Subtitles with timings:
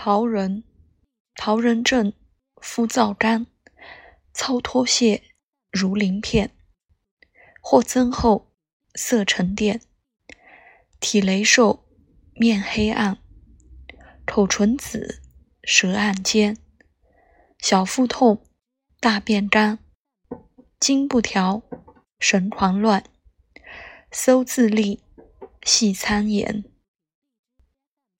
[0.00, 0.62] 桃仁，
[1.34, 2.12] 桃仁症，
[2.62, 3.48] 肤燥干，
[4.32, 5.24] 糙脱屑，
[5.72, 6.52] 如鳞片，
[7.60, 8.54] 或增厚，
[8.94, 9.80] 色沉淀，
[11.00, 11.84] 体羸瘦，
[12.34, 13.18] 面黑暗，
[14.24, 15.20] 口唇紫，
[15.64, 16.56] 舌暗尖，
[17.58, 18.46] 小腹痛，
[19.00, 19.80] 大便干，
[20.78, 21.60] 经不调，
[22.20, 23.02] 神狂乱，
[24.12, 25.02] 搜自利，
[25.64, 26.62] 细参言。